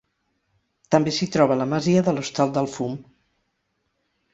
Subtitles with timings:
[0.95, 3.01] També s'hi troba la Masia de l'Hostal del Fum.